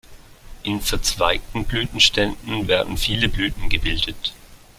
In 0.63 0.81
verzweigten 0.81 1.65
Blütenständen 1.65 2.67
werden 2.67 2.97
viele 2.97 3.29
Blüten 3.29 3.69
gebildet. 3.69 4.33